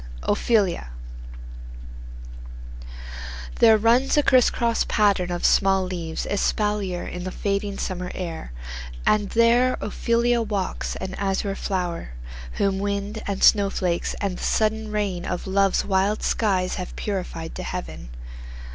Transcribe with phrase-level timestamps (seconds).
[0.23, 0.87] OPHELIA
[3.59, 8.51] There runs a crisscross pattern of small leaves Espalier, in a fading summer air,
[9.05, 12.13] And there Ophelia walks, an azure flower,
[12.53, 17.61] Whom wind, and snowflakes, and the sudden rain Of love's wild skies have purified to
[17.61, 18.09] heaven.